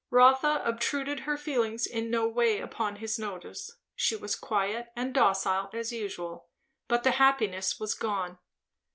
Rotha 0.09 0.63
obtruded 0.65 1.19
her 1.21 1.37
feelings 1.37 1.85
in 1.85 2.09
no 2.09 2.27
way 2.27 2.59
upon 2.59 2.95
his 2.95 3.19
notice; 3.19 3.77
she 3.95 4.15
was 4.15 4.35
quiet 4.35 4.87
and 4.95 5.13
docile 5.13 5.69
as 5.75 5.91
usual. 5.93 6.49
But 6.87 7.03
the 7.03 7.11
happiness 7.11 7.79
was 7.79 7.93
gone. 7.93 8.39